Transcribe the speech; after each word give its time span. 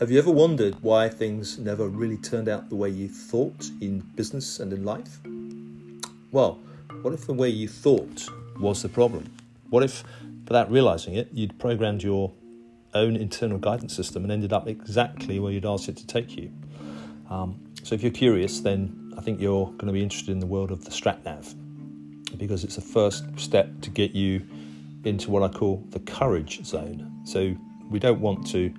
Have 0.00 0.10
you 0.10 0.18
ever 0.18 0.30
wondered 0.30 0.76
why 0.80 1.10
things 1.10 1.58
never 1.58 1.86
really 1.86 2.16
turned 2.16 2.48
out 2.48 2.70
the 2.70 2.74
way 2.74 2.88
you 2.88 3.06
thought 3.06 3.70
in 3.82 4.00
business 4.14 4.58
and 4.58 4.72
in 4.72 4.82
life? 4.82 5.18
Well, 6.32 6.58
what 7.02 7.12
if 7.12 7.26
the 7.26 7.34
way 7.34 7.50
you 7.50 7.68
thought 7.68 8.26
was 8.58 8.80
the 8.80 8.88
problem? 8.88 9.30
What 9.68 9.82
if, 9.82 10.02
without 10.48 10.70
realizing 10.70 11.16
it, 11.16 11.28
you'd 11.34 11.58
programmed 11.58 12.02
your 12.02 12.32
own 12.94 13.14
internal 13.14 13.58
guidance 13.58 13.94
system 13.94 14.22
and 14.22 14.32
ended 14.32 14.54
up 14.54 14.66
exactly 14.68 15.38
where 15.38 15.52
you'd 15.52 15.66
asked 15.66 15.90
it 15.90 15.98
to 15.98 16.06
take 16.06 16.34
you? 16.34 16.50
Um, 17.28 17.60
so, 17.82 17.94
if 17.94 18.02
you're 18.02 18.10
curious, 18.10 18.60
then 18.60 19.12
I 19.18 19.20
think 19.20 19.38
you're 19.38 19.66
going 19.66 19.88
to 19.88 19.92
be 19.92 20.02
interested 20.02 20.30
in 20.30 20.38
the 20.38 20.46
world 20.46 20.70
of 20.70 20.82
the 20.82 20.90
StratNav 20.90 21.54
because 22.38 22.64
it's 22.64 22.76
the 22.76 22.80
first 22.80 23.38
step 23.38 23.68
to 23.82 23.90
get 23.90 24.12
you 24.12 24.48
into 25.04 25.30
what 25.30 25.42
I 25.42 25.48
call 25.48 25.84
the 25.90 26.00
courage 26.00 26.64
zone. 26.64 27.20
So, 27.24 27.54
we 27.90 27.98
don't 27.98 28.22
want 28.22 28.46
to 28.52 28.72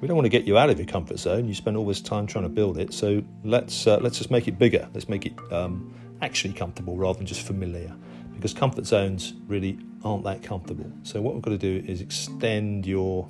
we 0.00 0.08
don't 0.08 0.16
want 0.16 0.26
to 0.26 0.30
get 0.30 0.44
you 0.44 0.56
out 0.56 0.70
of 0.70 0.78
your 0.78 0.86
comfort 0.86 1.18
zone. 1.18 1.48
You 1.48 1.54
spend 1.54 1.76
all 1.76 1.86
this 1.86 2.00
time 2.00 2.26
trying 2.26 2.44
to 2.44 2.48
build 2.50 2.78
it, 2.78 2.92
so 2.92 3.22
let's 3.44 3.86
uh, 3.86 3.98
let's 3.98 4.18
just 4.18 4.30
make 4.30 4.48
it 4.48 4.58
bigger. 4.58 4.88
Let's 4.94 5.08
make 5.08 5.26
it 5.26 5.32
um, 5.52 5.92
actually 6.22 6.54
comfortable 6.54 6.96
rather 6.96 7.18
than 7.18 7.26
just 7.26 7.42
familiar, 7.42 7.94
because 8.34 8.54
comfort 8.54 8.86
zones 8.86 9.34
really 9.46 9.78
aren't 10.04 10.24
that 10.24 10.42
comfortable. 10.42 10.90
So 11.02 11.20
what 11.20 11.34
we've 11.34 11.42
got 11.42 11.50
to 11.50 11.58
do 11.58 11.84
is 11.86 12.00
extend 12.00 12.86
your 12.86 13.28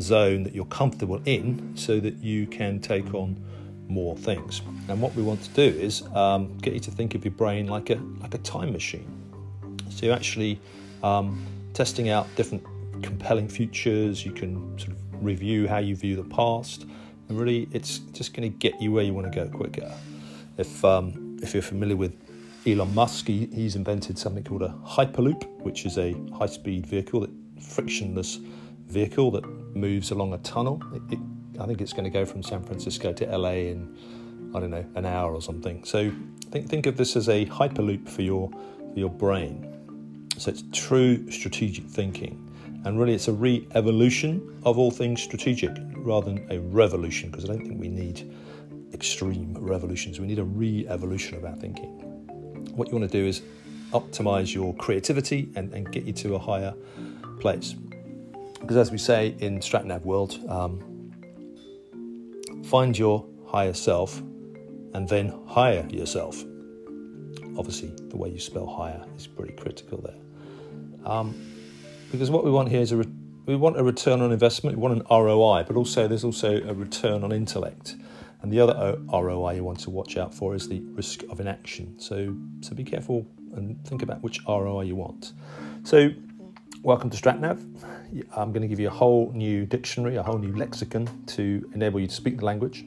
zone 0.00 0.42
that 0.44 0.54
you're 0.54 0.64
comfortable 0.66 1.20
in, 1.24 1.72
so 1.76 2.00
that 2.00 2.16
you 2.18 2.46
can 2.46 2.80
take 2.80 3.14
on 3.14 3.44
more 3.88 4.16
things. 4.16 4.60
And 4.88 5.00
what 5.00 5.14
we 5.14 5.22
want 5.22 5.42
to 5.44 5.50
do 5.50 5.78
is 5.78 6.02
um, 6.14 6.58
get 6.58 6.74
you 6.74 6.80
to 6.80 6.90
think 6.90 7.14
of 7.14 7.24
your 7.24 7.32
brain 7.32 7.68
like 7.68 7.90
a 7.90 8.00
like 8.20 8.34
a 8.34 8.38
time 8.38 8.72
machine. 8.72 9.06
So 9.90 10.06
you're 10.06 10.14
actually 10.14 10.60
um, 11.02 11.46
testing 11.72 12.08
out 12.08 12.26
different 12.36 12.64
compelling 13.02 13.48
futures. 13.48 14.24
You 14.24 14.32
can 14.32 14.78
sort 14.78 14.92
of 14.92 15.07
review 15.22 15.68
how 15.68 15.78
you 15.78 15.96
view 15.96 16.16
the 16.16 16.28
past, 16.34 16.86
and 17.28 17.38
really, 17.38 17.68
it's 17.72 17.98
just 17.98 18.34
going 18.34 18.50
to 18.50 18.58
get 18.58 18.80
you 18.80 18.92
where 18.92 19.04
you 19.04 19.12
want 19.12 19.30
to 19.30 19.44
go 19.44 19.48
quicker. 19.48 19.92
If 20.56 20.84
um, 20.84 21.38
if 21.42 21.54
you're 21.54 21.62
familiar 21.62 21.96
with 21.96 22.16
Elon 22.66 22.94
Musk, 22.94 23.26
he, 23.26 23.46
he's 23.46 23.76
invented 23.76 24.18
something 24.18 24.44
called 24.44 24.62
a 24.62 24.74
hyperloop, 24.84 25.46
which 25.62 25.86
is 25.86 25.98
a 25.98 26.14
high-speed 26.36 26.86
vehicle, 26.86 27.20
that 27.20 27.30
frictionless 27.60 28.38
vehicle 28.86 29.30
that 29.30 29.46
moves 29.76 30.10
along 30.10 30.32
a 30.34 30.38
tunnel. 30.38 30.82
It, 30.94 31.14
it, 31.14 31.18
I 31.60 31.66
think 31.66 31.80
it's 31.80 31.92
going 31.92 32.04
to 32.04 32.10
go 32.10 32.24
from 32.24 32.42
San 32.42 32.62
Francisco 32.62 33.12
to 33.12 33.36
LA 33.36 33.50
in 33.50 33.96
I 34.54 34.60
don't 34.60 34.70
know 34.70 34.84
an 34.94 35.04
hour 35.04 35.34
or 35.34 35.42
something. 35.42 35.84
So 35.84 36.10
think 36.50 36.68
think 36.68 36.86
of 36.86 36.96
this 36.96 37.16
as 37.16 37.28
a 37.28 37.46
hyperloop 37.46 38.08
for 38.08 38.22
your 38.22 38.50
for 38.50 38.98
your 38.98 39.10
brain. 39.10 39.64
So 40.38 40.50
it's 40.50 40.64
true 40.72 41.30
strategic 41.30 41.86
thinking. 41.86 42.47
And 42.84 42.98
really, 42.98 43.14
it's 43.14 43.28
a 43.28 43.32
re 43.32 43.66
evolution 43.74 44.60
of 44.64 44.78
all 44.78 44.90
things 44.90 45.22
strategic 45.22 45.76
rather 45.96 46.32
than 46.32 46.46
a 46.50 46.60
revolution, 46.60 47.30
because 47.30 47.44
I 47.44 47.48
don't 47.48 47.66
think 47.66 47.80
we 47.80 47.88
need 47.88 48.32
extreme 48.94 49.56
revolutions. 49.58 50.20
We 50.20 50.26
need 50.26 50.38
a 50.38 50.44
re 50.44 50.86
evolution 50.88 51.36
of 51.36 51.44
our 51.44 51.56
thinking. 51.56 51.90
What 52.74 52.88
you 52.88 52.96
want 52.96 53.10
to 53.10 53.18
do 53.20 53.26
is 53.26 53.42
optimize 53.92 54.54
your 54.54 54.74
creativity 54.74 55.50
and, 55.56 55.72
and 55.72 55.90
get 55.90 56.04
you 56.04 56.12
to 56.12 56.34
a 56.34 56.38
higher 56.38 56.74
place. 57.40 57.74
Because, 58.60 58.76
as 58.76 58.90
we 58.90 58.98
say 58.98 59.34
in 59.40 59.60
StratNav 59.60 60.02
World, 60.02 60.38
um, 60.48 61.12
find 62.64 62.98
your 62.98 63.26
higher 63.46 63.72
self 63.72 64.18
and 64.94 65.08
then 65.08 65.32
hire 65.46 65.86
yourself. 65.90 66.44
Obviously, 67.56 67.92
the 68.08 68.16
way 68.16 68.28
you 68.28 68.38
spell 68.38 68.66
higher 68.66 69.04
is 69.16 69.26
pretty 69.26 69.54
critical 69.54 69.98
there. 69.98 71.10
Um, 71.10 71.34
because 72.10 72.30
what 72.30 72.44
we 72.44 72.50
want 72.50 72.68
here 72.68 72.80
is 72.80 72.92
a 72.92 72.96
re- 72.98 73.12
we 73.46 73.56
want 73.56 73.78
a 73.78 73.82
return 73.82 74.20
on 74.20 74.30
investment, 74.30 74.76
we 74.76 74.82
want 74.82 74.94
an 74.94 75.06
ROI, 75.10 75.64
but 75.66 75.76
also 75.76 76.06
there's 76.06 76.24
also 76.24 76.62
a 76.62 76.74
return 76.74 77.24
on 77.24 77.32
intellect. 77.32 77.96
And 78.42 78.52
the 78.52 78.60
other 78.60 78.98
ROI 79.12 79.54
you 79.54 79.64
want 79.64 79.80
to 79.80 79.90
watch 79.90 80.16
out 80.16 80.34
for 80.34 80.54
is 80.54 80.68
the 80.68 80.80
risk 80.80 81.22
of 81.30 81.40
inaction. 81.40 81.98
So 81.98 82.36
so 82.60 82.74
be 82.74 82.84
careful 82.84 83.26
and 83.54 83.82
think 83.86 84.02
about 84.02 84.22
which 84.22 84.40
ROI 84.46 84.82
you 84.82 84.96
want. 84.96 85.32
So 85.82 86.10
welcome 86.82 87.10
to 87.10 87.16
StratNav. 87.16 87.58
I'm 88.36 88.52
going 88.52 88.62
to 88.62 88.68
give 88.68 88.80
you 88.80 88.88
a 88.88 88.96
whole 89.02 89.32
new 89.32 89.66
dictionary, 89.66 90.16
a 90.16 90.22
whole 90.22 90.38
new 90.38 90.54
lexicon 90.54 91.08
to 91.28 91.68
enable 91.74 92.00
you 92.00 92.06
to 92.06 92.14
speak 92.14 92.38
the 92.38 92.44
language, 92.44 92.86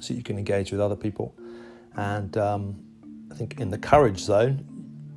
so 0.00 0.14
you 0.14 0.22
can 0.22 0.38
engage 0.38 0.72
with 0.72 0.80
other 0.80 0.96
people. 0.96 1.34
And 1.96 2.36
um, 2.36 2.82
I 3.30 3.34
think 3.34 3.60
in 3.60 3.70
the 3.70 3.78
courage 3.78 4.18
zone, 4.18 4.64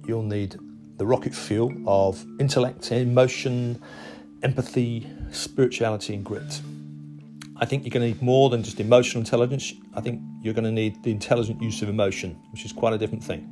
you'll 0.06 0.24
need 0.24 0.58
the 0.98 1.06
rocket 1.06 1.34
fuel 1.34 1.74
of 1.88 2.26
intellect, 2.40 2.92
emotion, 2.92 3.82
empathy, 4.44 5.08
spirituality, 5.32 6.14
and 6.14 6.24
grit. 6.24 6.62
I 7.58 7.66
think 7.66 7.84
you're 7.84 7.92
going 7.92 8.02
to 8.02 8.14
need 8.14 8.22
more 8.22 8.50
than 8.50 8.64
just 8.64 8.80
emotional 8.80 9.22
intelligence. 9.22 9.74
I 9.94 10.02
think 10.02 10.22
you're 10.42 10.54
going 10.54 10.66
to 10.66 10.72
need 10.72 11.02
the 11.04 11.12
intelligent 11.12 11.62
use 11.62 11.82
of 11.82 11.90
emotion, 11.90 12.38
which 12.52 12.66
is 12.66 12.74
quite 12.74 12.94
a 12.94 12.98
different 12.98 13.24
thing. 13.24 13.50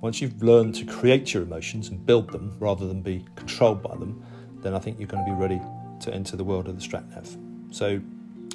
Once 0.00 0.20
you've 0.20 0.42
learned 0.42 0.74
to 0.76 0.84
create 0.84 1.34
your 1.34 1.42
emotions 1.42 1.88
and 1.88 2.04
build 2.04 2.30
them 2.30 2.56
rather 2.60 2.86
than 2.86 3.02
be 3.02 3.24
controlled 3.34 3.82
by 3.82 3.94
them, 3.96 4.24
then 4.62 4.74
I 4.74 4.78
think 4.78 4.98
you're 4.98 5.08
going 5.08 5.24
to 5.24 5.30
be 5.30 5.36
ready 5.36 5.60
to 6.00 6.14
enter 6.14 6.36
the 6.36 6.44
world 6.44 6.68
of 6.68 6.80
the 6.80 6.86
StratNav. 6.86 7.74
So, 7.74 8.00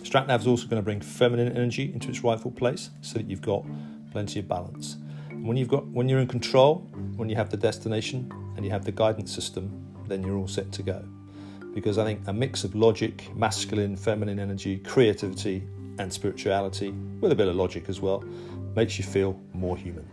StratNav 0.01 0.39
is 0.39 0.47
also 0.47 0.67
going 0.67 0.81
to 0.81 0.85
bring 0.85 1.01
feminine 1.01 1.55
energy 1.55 1.91
into 1.93 2.09
its 2.09 2.23
rightful 2.23 2.51
place 2.51 2.89
so 3.01 3.19
that 3.19 3.27
you've 3.27 3.41
got 3.41 3.65
plenty 4.11 4.39
of 4.39 4.47
balance. 4.47 4.97
When 5.41 5.57
you've 5.57 5.69
got 5.69 5.87
when 5.87 6.07
you're 6.07 6.19
in 6.19 6.27
control, 6.27 6.87
when 7.15 7.27
you 7.27 7.35
have 7.35 7.49
the 7.49 7.57
destination 7.57 8.31
and 8.55 8.63
you 8.63 8.69
have 8.69 8.85
the 8.85 8.91
guidance 8.91 9.33
system, 9.33 9.71
then 10.07 10.23
you're 10.23 10.37
all 10.37 10.47
set 10.47 10.71
to 10.73 10.83
go. 10.83 11.03
Because 11.73 11.97
I 11.97 12.05
think 12.05 12.27
a 12.27 12.33
mix 12.33 12.63
of 12.63 12.75
logic, 12.75 13.35
masculine, 13.35 13.95
feminine 13.95 14.39
energy, 14.39 14.77
creativity, 14.77 15.63
and 15.97 16.13
spirituality, 16.13 16.91
with 17.21 17.31
a 17.31 17.35
bit 17.35 17.47
of 17.47 17.55
logic 17.55 17.89
as 17.89 17.99
well, 17.99 18.23
makes 18.75 18.99
you 18.99 19.03
feel 19.03 19.39
more 19.53 19.75
human. 19.75 20.05